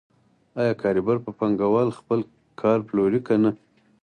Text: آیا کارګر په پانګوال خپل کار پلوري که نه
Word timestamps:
آیا 0.59 0.73
کارګر 0.81 1.17
په 1.25 1.31
پانګوال 1.37 1.89
خپل 1.99 2.19
کار 2.61 2.79
پلوري 2.87 3.19
که 3.27 3.35
نه 3.43 3.51